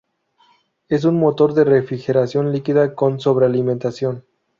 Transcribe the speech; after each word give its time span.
Es 0.89 1.05
un 1.05 1.19
motor 1.19 1.53
de 1.53 1.63
refrigeración 1.63 2.51
líquida 2.51 2.95
con 2.95 3.19
sobrealimentación. 3.19 4.23